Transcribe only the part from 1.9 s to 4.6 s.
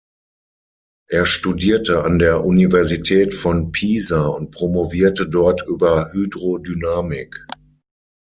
an der Universität von Pisa und